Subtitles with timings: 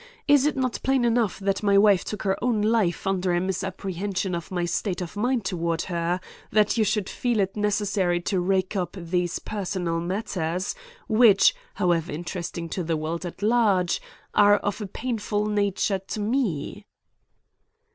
[0.27, 4.33] Is it not plain enough that my wife took her own life under a misapprehension
[4.33, 8.75] of my state of mind toward her, that you should feel it necessary to rake
[8.75, 10.73] up these personal matters,
[11.07, 14.01] which, however interesting to the world at large,
[14.33, 16.83] are of a painful nature to me?"